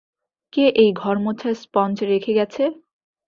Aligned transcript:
কে 0.53 0.65
এই 0.75 0.91
ঘর 0.93 1.15
মোছা 1.17 1.49
স্পঞ্জ 1.55 1.95
রেখে 2.03 2.31
গেছে? 2.33 2.63